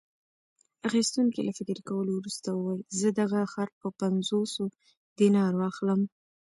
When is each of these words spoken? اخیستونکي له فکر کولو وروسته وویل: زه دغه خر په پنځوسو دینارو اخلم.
اخیستونکي 0.87 1.39
له 1.47 1.51
فکر 1.59 1.77
کولو 1.89 2.11
وروسته 2.15 2.47
وویل: 2.53 2.81
زه 2.99 3.07
دغه 3.19 3.41
خر 3.53 3.69
په 3.81 3.87
پنځوسو 4.01 4.63
دینارو 5.19 5.59
اخلم. 5.71 6.01